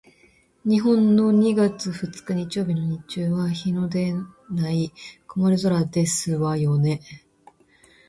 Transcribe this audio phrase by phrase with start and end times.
[0.65, 4.15] 日本の二月二日日曜日の日中は日ので
[4.49, 4.91] ない
[5.27, 7.01] 曇り空ですわよね？